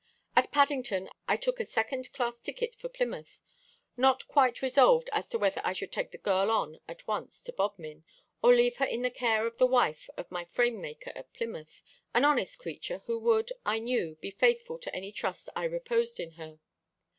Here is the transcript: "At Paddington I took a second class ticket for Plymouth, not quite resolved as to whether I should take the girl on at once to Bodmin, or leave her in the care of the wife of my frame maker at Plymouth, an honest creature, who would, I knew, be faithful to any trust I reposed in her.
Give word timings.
"At 0.35 0.51
Paddington 0.51 1.11
I 1.27 1.37
took 1.37 1.59
a 1.59 1.63
second 1.63 2.11
class 2.11 2.39
ticket 2.39 2.73
for 2.73 2.89
Plymouth, 2.89 3.37
not 3.95 4.27
quite 4.27 4.63
resolved 4.63 5.11
as 5.13 5.29
to 5.29 5.37
whether 5.37 5.61
I 5.63 5.73
should 5.73 5.91
take 5.91 6.09
the 6.09 6.17
girl 6.17 6.49
on 6.49 6.79
at 6.87 7.05
once 7.05 7.39
to 7.43 7.53
Bodmin, 7.53 8.03
or 8.41 8.55
leave 8.55 8.77
her 8.77 8.85
in 8.85 9.03
the 9.03 9.11
care 9.11 9.45
of 9.45 9.59
the 9.59 9.67
wife 9.67 10.09
of 10.17 10.31
my 10.31 10.43
frame 10.45 10.81
maker 10.81 11.11
at 11.13 11.31
Plymouth, 11.33 11.83
an 12.15 12.25
honest 12.25 12.57
creature, 12.57 13.03
who 13.05 13.19
would, 13.19 13.51
I 13.63 13.77
knew, 13.77 14.15
be 14.19 14.31
faithful 14.31 14.79
to 14.79 14.95
any 14.95 15.11
trust 15.11 15.49
I 15.55 15.65
reposed 15.65 16.19
in 16.19 16.31
her. 16.31 16.57